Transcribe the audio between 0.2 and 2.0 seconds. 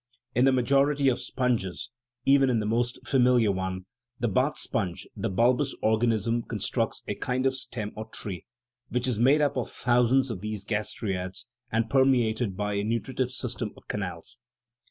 In the majority of sponges